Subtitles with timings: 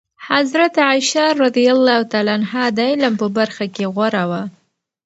[0.29, 1.99] حضرت عایشه رضي الله
[2.35, 4.43] عنها د علم په برخه کې غوره وه.